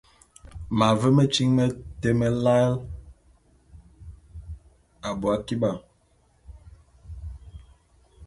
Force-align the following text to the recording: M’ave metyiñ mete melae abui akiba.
M’ave 0.77 1.09
metyiñ 1.17 1.49
mete 1.57 2.09
melae 2.19 2.69
abui 5.07 5.33
akiba. 5.35 5.71